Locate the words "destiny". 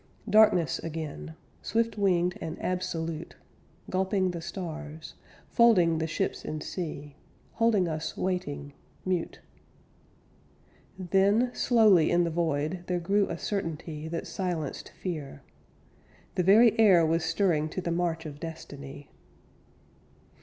18.39-19.11